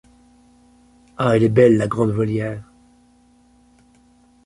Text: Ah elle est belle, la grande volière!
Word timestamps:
Ah 1.15 1.35
elle 1.35 1.43
est 1.43 1.49
belle, 1.49 1.77
la 1.77 1.87
grande 1.87 2.09
volière! 2.09 2.63